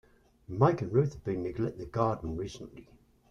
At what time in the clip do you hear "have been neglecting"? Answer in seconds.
1.13-1.77